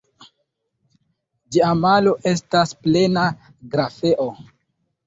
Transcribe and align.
Ĝia 1.57 1.69
malo 1.83 2.15
estas 2.33 2.75
plena 2.87 3.31
grafeo. 3.77 4.33